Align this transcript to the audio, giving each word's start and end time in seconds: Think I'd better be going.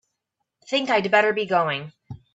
Think 0.67 0.89
I'd 0.89 1.11
better 1.11 1.31
be 1.31 1.45
going. 1.45 1.91